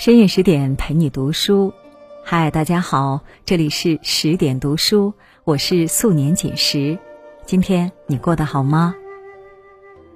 [0.00, 1.74] 深夜十点陪你读书，
[2.24, 5.12] 嗨，大家好，这里是十点读书，
[5.44, 6.98] 我是素年锦时。
[7.44, 8.94] 今天你过得好吗？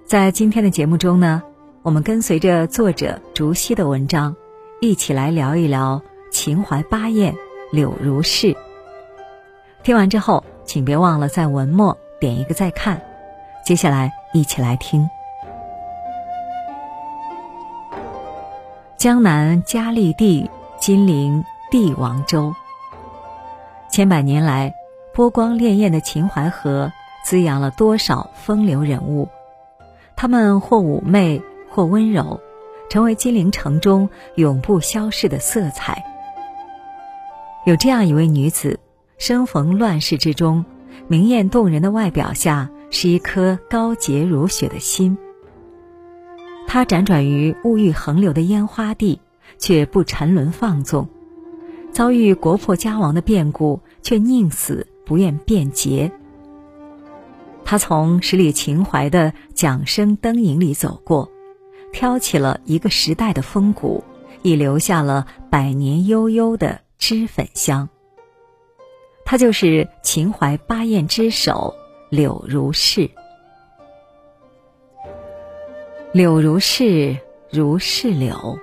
[0.07, 1.43] 在今天的节目中呢，
[1.83, 4.35] 我们跟随着作者竹溪的文章，
[4.81, 6.01] 一起来聊一聊
[6.33, 7.37] 秦淮八艳
[7.71, 8.57] 柳如是。
[9.83, 13.03] 听完之后，请别忘了在文末点一个再看。
[13.67, 15.07] 接下来，一起来听。
[19.05, 20.49] 江南佳丽地，
[20.81, 22.55] 金陵帝王州。
[23.91, 24.75] 千百年来，
[25.13, 26.91] 波光潋滟的秦淮河
[27.23, 29.29] 滋养了多少风流人物？
[30.17, 32.41] 他们或妩媚，或温柔，
[32.89, 36.03] 成为金陵城中永不消逝的色彩。
[37.67, 38.81] 有这样一位女子，
[39.19, 40.65] 生逢乱世之中，
[41.09, 45.19] 明艳动人的外表下是一颗高洁如雪的心。
[46.75, 49.21] 他辗转于物欲横流的烟花地，
[49.61, 51.07] 却不沉沦放纵；
[51.93, 56.11] 遭遇国破家亡的变故，却宁死不愿变节。
[57.65, 61.31] 他从十里秦淮的桨声灯影里走过，
[61.93, 64.03] 挑起了一个时代的风骨，
[64.43, 67.89] 已留下了百年悠悠的脂粉香。
[69.25, 71.73] 他就是秦淮八艳之首
[72.11, 73.09] 柳如是。
[76.15, 77.17] 柳如是，
[77.51, 78.57] 如是柳。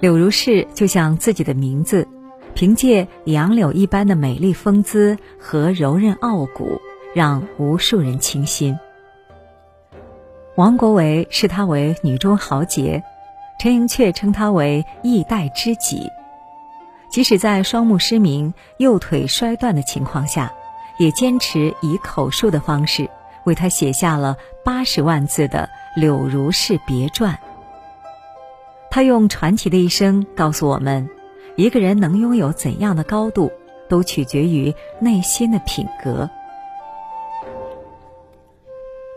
[0.00, 2.08] 柳如是就像自己的名字，
[2.54, 6.80] 凭借杨柳一般的美丽风姿和柔韧傲骨，
[7.14, 8.76] 让无数人倾心。
[10.56, 13.00] 王国维视她为女中豪杰，
[13.60, 16.08] 陈寅恪称她为一代知己。
[17.12, 20.52] 即使在双目失明、右腿摔断的情况下，
[20.98, 23.08] 也坚持以口述的方式
[23.44, 25.70] 为她写下了八十万字的。
[25.94, 27.38] 柳如是别传。
[28.90, 31.08] 他用传奇的一生告诉我们，
[31.56, 33.50] 一个人能拥有怎样的高度，
[33.88, 36.28] 都取决于内心的品格。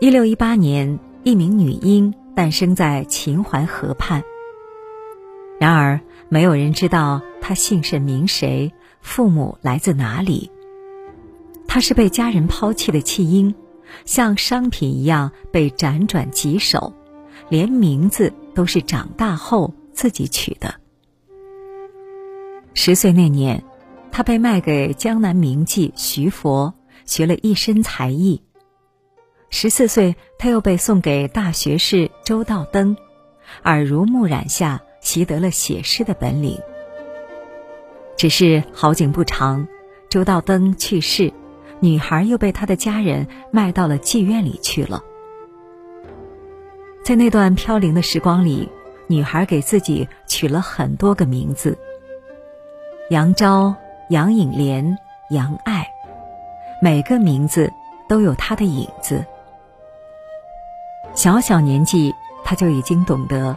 [0.00, 4.22] 一六一八年，一名女婴诞生在秦淮河畔。
[5.58, 10.50] 然而，没有人知道她姓甚名谁，父母来自哪里。
[11.66, 13.54] 她是被家人抛弃的弃婴。
[14.04, 16.92] 像商品一样被辗转几手，
[17.48, 20.74] 连名字都是长大后自己取的。
[22.74, 23.64] 十岁那年，
[24.12, 26.74] 他被卖给江南名妓徐佛，
[27.04, 28.42] 学了一身才艺。
[29.48, 32.96] 十四岁，他又被送给大学士周道登，
[33.64, 36.58] 耳濡目染下习得了写诗的本领。
[38.18, 39.66] 只是好景不长，
[40.10, 41.32] 周道登去世。
[41.80, 45.02] 女孩又被他的家人卖到了妓院里去了。
[47.04, 48.68] 在那段飘零的时光里，
[49.06, 51.78] 女孩给自己取了很多个名字：
[53.10, 53.74] 杨昭、
[54.10, 54.98] 杨颖莲、
[55.30, 55.86] 杨爱，
[56.82, 57.72] 每个名字
[58.08, 59.24] 都有她的影子。
[61.14, 62.12] 小小年纪，
[62.44, 63.56] 她就已经懂得，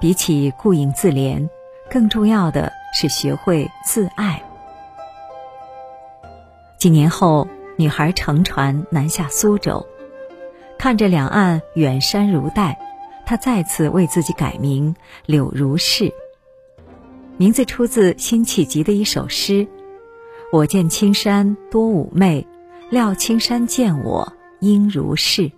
[0.00, 1.48] 比起顾影自怜，
[1.90, 4.42] 更重要的是学会自爱。
[6.78, 9.84] 几年后，女孩乘船南下苏州，
[10.78, 12.78] 看着两岸远山如黛，
[13.26, 14.94] 她再次为自己改名
[15.26, 16.12] 柳如是。
[17.36, 19.66] 名字出自辛弃疾的一首诗
[20.52, 22.46] ：“我见青山多妩媚，
[22.90, 25.50] 料青山见我应如是。”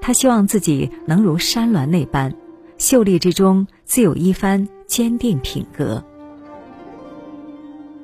[0.00, 2.32] 她希望自己能如山峦那般，
[2.78, 6.04] 秀丽之中自有一番坚定品格。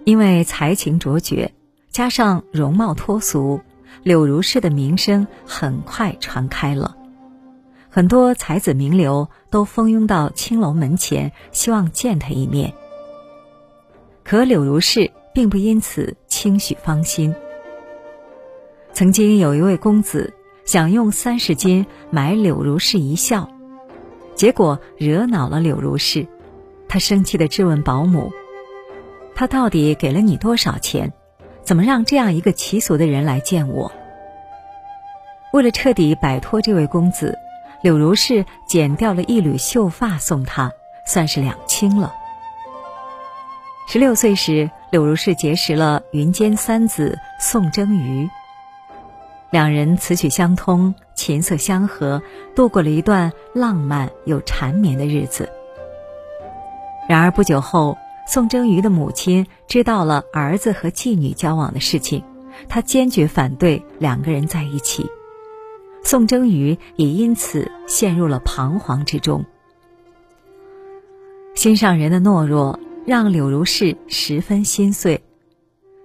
[0.05, 1.53] 因为才情卓绝。
[1.91, 3.61] 加上容貌脱俗，
[4.05, 6.97] 柳如是的名声很快传开了。
[7.89, 12.73] 很多才子名流都蜂拥到青楼门前，希望见他一面。
[14.23, 17.35] 可柳如是并不因此轻许芳心。
[18.93, 20.33] 曾经有一位公子
[20.65, 23.51] 想用三十金买柳如是一笑，
[24.37, 26.25] 结果惹恼了柳如是，
[26.89, 28.31] 他生气的质问保姆
[29.35, 31.13] ：“他到底给了你多少钱？”
[31.71, 33.93] 怎么让这样一个奇俗的人来见我？
[35.53, 37.39] 为了彻底摆脱这位公子，
[37.81, 40.73] 柳如是剪掉了一缕秀发送他，
[41.07, 42.13] 算是两清了。
[43.87, 48.29] 十六岁时，柳如是结识了云间三子宋征瑜，
[49.51, 52.21] 两人词曲相通，琴瑟相和，
[52.57, 55.49] 度过了一段浪漫又缠绵的日子。
[57.09, 57.97] 然而不久后，
[58.33, 62.23] 宋征瑜的母亲知道了儿子和妓女交往的事情，
[62.69, 65.05] 她坚决反对两个人在一起。
[66.05, 69.45] 宋征瑜也因此陷入了彷徨之中。
[71.57, 75.25] 心上人的懦弱让柳如是十分心碎，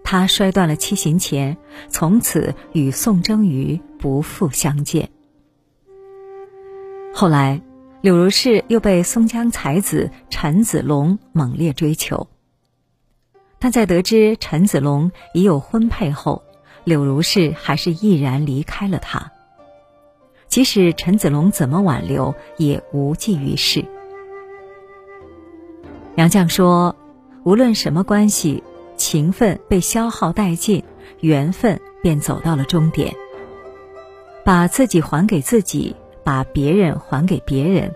[0.03, 1.55] 他摔断了七弦琴，
[1.89, 5.11] 从此与宋征瑜不复相见。
[7.13, 7.61] 后来，
[8.05, 12.27] 柳如是又被松江才子陈子龙猛烈追求，
[13.57, 16.43] 但在得知陈子龙已有婚配后，
[16.83, 19.31] 柳如是还是毅然离开了他。
[20.47, 23.83] 即使陈子龙怎么挽留，也无济于事。
[26.13, 26.95] 杨绛说
[27.43, 28.61] ：“无论什么关系，
[28.95, 30.83] 情分被消耗殆尽，
[31.21, 33.15] 缘分便走到了终点。
[34.43, 37.93] 把自己还给自己，把别人还给别人，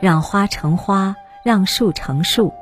[0.00, 2.52] 让花成花，让树成树，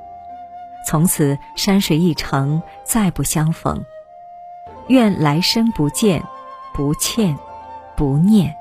[0.87, 3.83] 从此山水一程，再不相逢。
[4.87, 6.23] 愿来生不见，
[6.73, 7.37] 不欠，
[7.97, 8.55] 不念。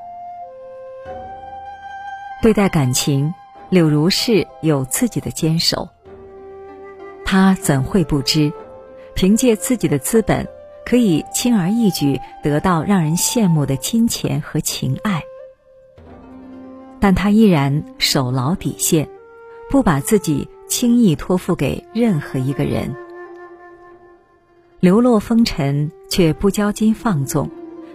[2.41, 3.33] 对待感情，
[3.69, 5.89] 柳如是有自己的坚守。”
[7.25, 8.53] 他怎会不知，
[9.13, 10.47] 凭借自己的资本，
[10.85, 15.21] 可以轻而易举得到让人羡慕的金钱和情爱。
[16.99, 19.07] 但他依然守牢底线，
[19.69, 22.95] 不把自己轻易托付给任何一个人。
[24.79, 27.47] 流落风尘，却不骄矜放纵；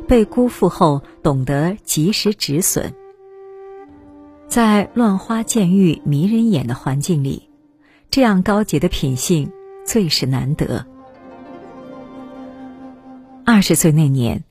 [0.09, 2.93] 被辜负后，懂得及时止损。
[4.49, 7.49] 在乱花渐欲迷人眼的环境里。
[8.11, 9.51] 这样高洁的品性
[9.87, 10.85] 最是难得。
[13.47, 14.45] 二十岁那年，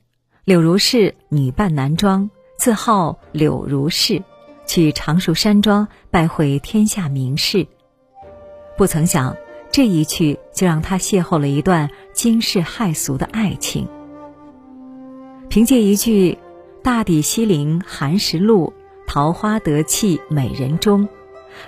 [0.44, 2.28] 柳如是女扮男装，
[2.58, 4.20] 自号柳如是，
[4.66, 7.66] 去常熟山庄拜会天下名士。
[8.76, 9.36] 不曾想，
[9.70, 13.88] 这一去就让他邂逅了一段惊世骇俗的爱情。
[15.48, 16.38] 凭借一句
[16.82, 18.72] “大抵西陵寒食路，
[19.06, 21.08] 桃花得气美人中”。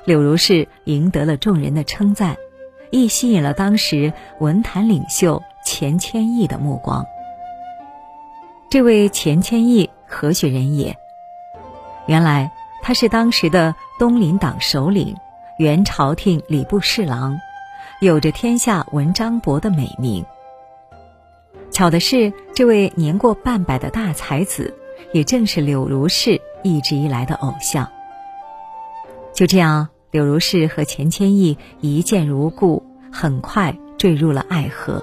[0.06, 2.37] 柳如是赢得了众人的称赞，
[2.91, 7.05] 亦吸引了当时文坛领袖钱谦益的目光。
[8.70, 10.96] 这位钱谦益何许人也？
[12.06, 12.50] 原来
[12.86, 15.16] 他是当时的东林党首领，
[15.58, 17.40] 原朝廷礼部侍郎，
[18.02, 20.22] 有着“天下文章博”的美名。
[21.70, 24.75] 巧的是，这位年过半百的大才子，
[25.14, 27.90] 也正是柳如是一直以来的偶像。
[29.32, 35.02] 就这样，柳如是和钱谦益一见如故，很快坠入了爱河。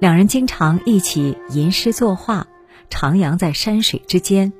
[0.00, 2.46] 两人经常一起吟诗作画，
[2.90, 4.52] 徜徉在山水之间。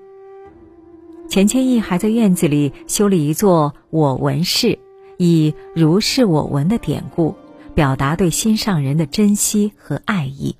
[1.35, 4.79] 钱谦益还在院子里修了一座“我闻室”，
[5.19, 7.35] 以“如是我闻”的典故，
[7.75, 10.55] 表达对心上人的珍惜和爱意。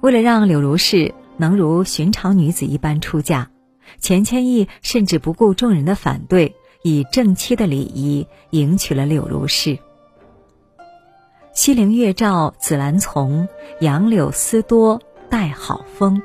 [0.00, 3.50] 为了让柳如是能如寻常女子一般出嫁。
[4.00, 9.78] 钱谦益甚至不顾众人的反对，以正妻的礼仪迎娶了柳如是。
[11.52, 13.46] 西陵月照紫兰丛，
[13.82, 16.22] 杨柳丝多带好风。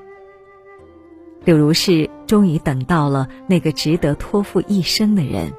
[1.46, 5.54] 柳如是终于等到了那个值得托付一生的人。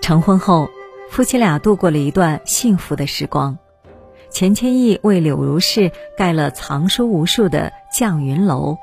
[0.00, 0.68] 成婚后，
[1.10, 3.58] 夫妻俩度过了一段幸福的时光。
[4.30, 8.76] 钱谦益为柳如是盖了藏书无数的绛云楼。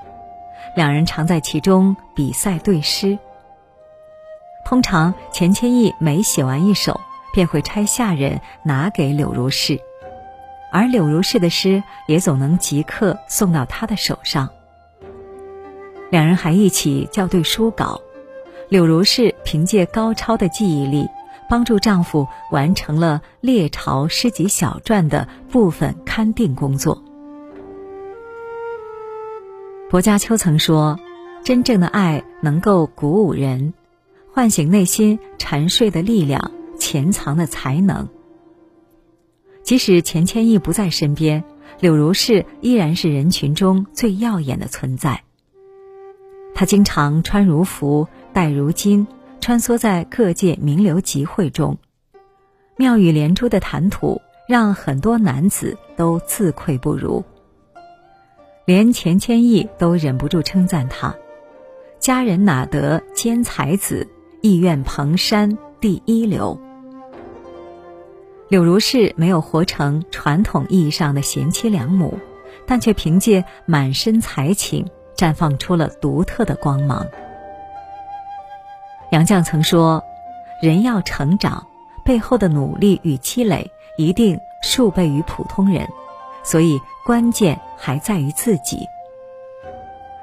[0.75, 3.19] 两人常在其中比赛对诗。
[4.65, 6.99] 通常钱谦益每写完一首，
[7.33, 9.79] 便会差下人拿给柳如是，
[10.71, 14.49] 而柳如是的诗也总能即刻送到他的手上。
[16.13, 17.99] 两人还一起校对书稿，
[18.69, 21.09] 柳如是凭借高超的记忆力，
[21.49, 27.03] 帮助丈夫完成了《列朝诗集小传》的部分勘定工作。
[29.89, 30.99] 薄伽丘曾说
[31.43, 33.73] ：“真正的爱能够鼓舞人，
[34.31, 38.07] 唤醒内心沉睡的力量、潜藏的才能。”
[39.65, 41.43] 即使钱谦益不在身边，
[41.79, 45.23] 柳如是依然是人群中最耀眼的存在。
[46.55, 49.07] 他经常穿如服，戴如金，
[49.41, 51.77] 穿梭在各界名流集会中，
[52.77, 57.23] 妙语连珠的谈吐让很多男子都自愧不如。
[58.65, 61.15] 连钱谦益都忍不住称赞他
[61.99, 64.07] ：“佳人哪得兼才子，
[64.41, 66.57] 意愿蓬山第一流。”
[68.47, 72.19] 柳如是没有活成传统意义上的贤妻良母，
[72.65, 77.05] 但却凭借满身才情，绽放出了独特的光芒。
[79.11, 80.03] 杨绛曾说
[80.61, 81.67] ：“人要成长，
[82.03, 85.87] 背后的努力与积累一定数倍于普通人。”
[86.43, 88.85] 所以，关键还在于自己。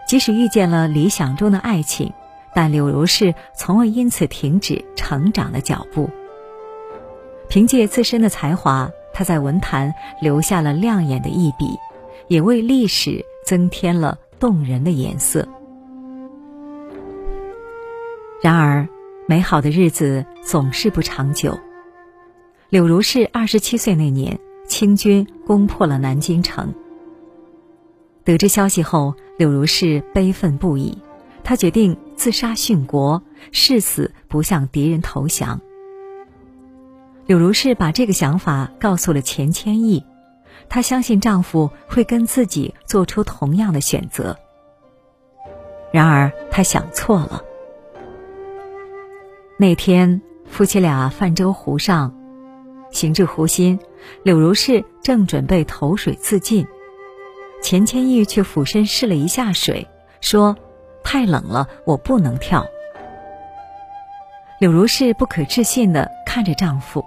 [0.07, 2.13] 即使遇见了理想中的爱情，
[2.53, 6.11] 但柳如是从未因此停止成长的脚步。
[7.49, 11.79] 凭借自身的才华，他在文坛留下了亮眼的一笔，
[12.29, 15.47] 也为历史增添了动人的颜色。
[18.43, 18.89] 然而，
[19.29, 21.57] 美好的日子总是不长久。
[22.71, 26.73] 柳如是二十七岁那年，清军攻破了南京城。
[28.25, 30.97] 得知消息后，柳如是悲愤不已，
[31.45, 35.61] 他决定自杀殉国，誓死不向敌人投降。
[37.27, 40.05] 柳如是把这个想法告诉了钱谦益，
[40.69, 44.37] 她相信丈夫会跟自己做出同样的选择。
[45.93, 47.43] 然而，她想错了。
[49.59, 52.14] 那天，夫妻俩泛舟湖上，
[52.90, 53.79] 行至湖心，
[54.23, 56.67] 柳如是正准备投水自尽。
[57.62, 59.87] 钱谦益却俯身试了一下水，
[60.21, 60.57] 说
[61.05, 62.64] ：“太冷了，我不能跳。”
[64.61, 67.05] 柳如是不可置信地看着丈夫，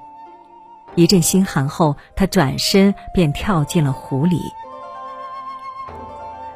[0.95, 4.39] 一阵心寒后，她转身便跳进了湖里。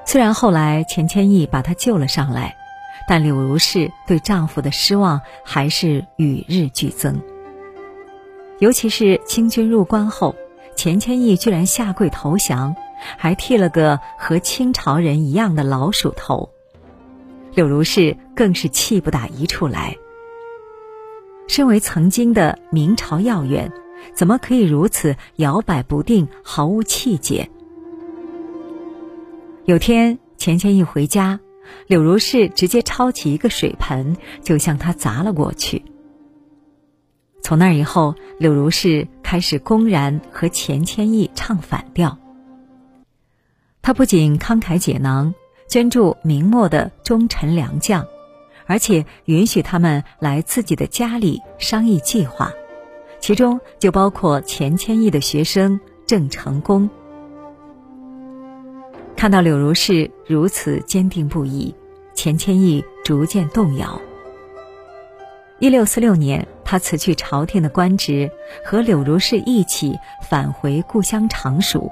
[0.06, 2.56] 虽然后来钱谦益把她救了上来，
[3.08, 7.22] 但柳如是对丈夫的失望还是与日俱增。
[8.60, 10.36] 尤其是清军入关后，
[10.76, 12.76] 钱谦益居然下跪投降。
[13.16, 16.50] 还剃了个和清朝人一样的老鼠头，
[17.54, 19.96] 柳如是更是气不打一处来。
[21.48, 23.72] 身为曾经的明朝要员，
[24.14, 27.50] 怎么可以如此摇摆不定、毫无气节？
[29.66, 31.40] 有天钱谦益回家，
[31.88, 35.84] 柳如是直接抄起一个水盆就向他砸了过去。
[37.42, 42.18] 从那以后，柳如是开始公然和钱谦益唱反调。
[43.82, 45.34] 他不仅慷慨解囊，
[45.70, 48.06] 捐助明末的忠臣良将，
[48.66, 52.52] 而且允许他们来自己的家里商议计划，
[53.20, 56.90] 其中就包括钱谦益的学生郑成功。
[59.16, 61.74] 看到柳如是如此坚定不移，
[62.14, 64.00] 钱谦益逐渐动摇。
[65.60, 68.32] 一六四六年，他辞去朝廷的官职，
[68.64, 71.92] 和柳如是一起返回故乡常熟。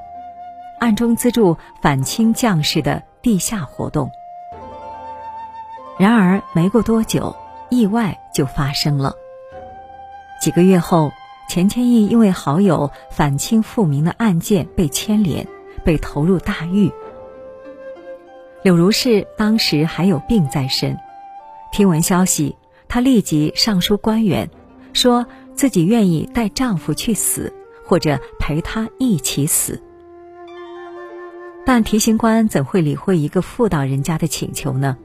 [0.80, 4.12] 暗中资助反清将士的地下活动。
[5.98, 7.36] 然而没过多久，
[7.70, 9.14] 意外就发生了。
[10.42, 11.12] 几个月后，
[11.48, 15.48] 钱谦益因为好友反清复明的案件被牵连，
[15.84, 16.92] 被投入大狱。
[18.64, 20.98] 柳如是当时还有病在身，
[21.72, 22.56] 听闻消息，
[22.88, 24.50] 她立即上书官员，
[24.94, 27.54] 说自己愿意带丈夫去死，
[27.86, 29.82] 或者陪他一起死。
[31.66, 34.98] 但提刑官怎会理会一个妇道人家的请求呢？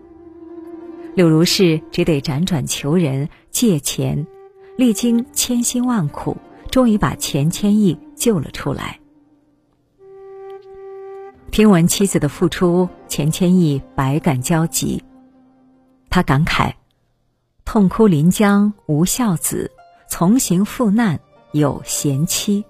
[1.15, 4.27] 柳如是只得辗转求人借钱，
[4.81, 6.39] 历经千辛万苦，
[6.71, 8.99] 终于把钱谦益救了出来。
[11.51, 15.05] 听闻妻子的付出，钱谦益百感交集，
[16.09, 16.73] 他感慨
[17.67, 19.71] ：“痛哭临江无孝子，
[20.09, 21.21] 从行赴难
[21.53, 22.65] 有贤妻。”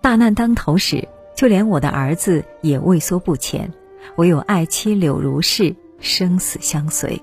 [0.00, 1.08] 大难当头时。
[1.34, 3.72] 就连我的儿子也畏缩不前，
[4.16, 7.22] 唯有爱妻柳如是生死相随。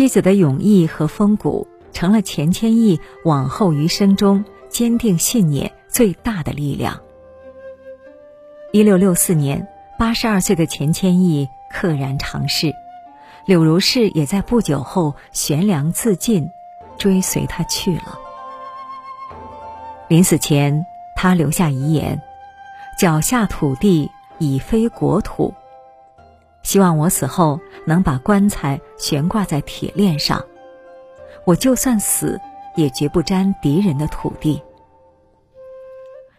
[0.00, 6.98] 妻子的勇毅和风骨，成了钱谦益往后余生中坚定信念最大的力量。
[8.72, 12.72] 一六六四年，八十二岁的钱谦益溘然长逝，
[13.44, 16.50] 柳如是也在不久后悬梁自尽，
[16.96, 18.18] 追随他去了。
[20.08, 20.86] 临死前。
[21.14, 22.22] 他留下遗言
[22.98, 25.52] ：“脚下土地已非国土，
[26.62, 30.44] 希望我死后能把棺材悬挂在铁链上。
[31.44, 32.40] 我就算死，
[32.76, 34.60] 也绝不沾敌人的土地。”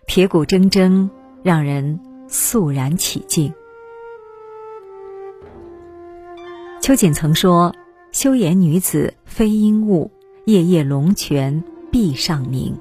[0.08, 1.10] 铁骨铮铮，
[1.44, 3.54] 让人肃然起敬。
[6.82, 7.74] 秋瑾曾说
[8.12, 10.12] ：“修颜女子非英物，
[10.46, 12.78] 夜夜龙泉壁上明。”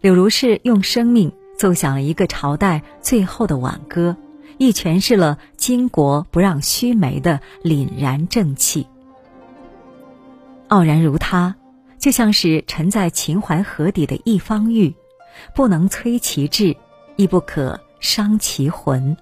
[0.00, 4.16] 柳如是用生命奏响了一个朝代最后的挽歌，
[4.60, 8.86] 亦诠释了巾帼不让须眉的凛然正气。
[10.68, 11.56] 傲然如他，
[11.98, 14.94] 就像是沉在秦淮河底的一方玉，
[15.54, 16.76] 不能摧其志，
[17.16, 19.16] 亦不可伤其魂。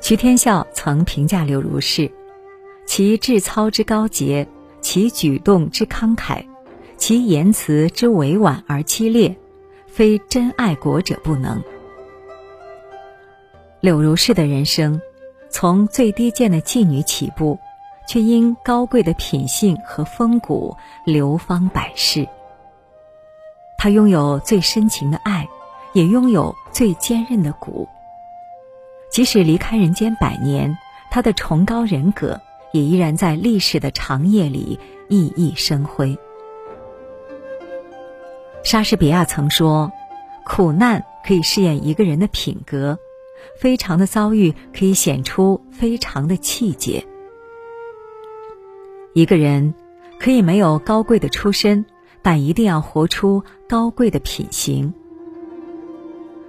[0.00, 2.08] 徐天笑曾评价柳如是：
[2.86, 4.46] 其志操之高洁，
[4.80, 6.46] 其举动之慷慨。
[6.96, 9.36] 其言辞之委婉而激烈，
[9.88, 11.60] 非真爱国者不能。
[13.84, 14.98] 柳如是的人生，
[15.50, 17.58] 从最低贱的妓女起步，
[18.08, 20.74] 却因高贵的品性和风骨
[21.04, 22.26] 流芳百世。
[23.76, 25.46] 她拥有最深情的爱，
[25.92, 27.86] 也拥有最坚韧的骨。
[29.10, 30.78] 即使离开人间百年，
[31.10, 32.40] 她的崇高人格
[32.72, 36.16] 也依然在历史的长夜里熠熠生辉。
[38.62, 39.92] 莎士比亚曾说
[40.46, 42.98] ：“苦难可以试验一个人的品格，
[43.58, 47.04] 非常的遭遇可以显出非常的气节。
[49.12, 49.74] 一个人
[50.18, 51.84] 可以没有高贵的出身，
[52.22, 54.92] 但一定要活出高贵的品行。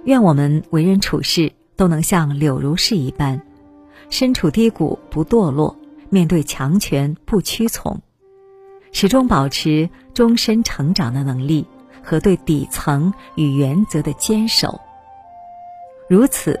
[0.04, 3.40] 愿我们为人处事都能像柳如是一般，
[4.10, 5.76] 身处低谷不堕落，
[6.10, 8.00] 面对强权不屈从，
[8.92, 11.66] 始终保持终身成长的能力。”
[12.08, 14.80] 和对底层与原则的坚守，
[16.08, 16.60] 如此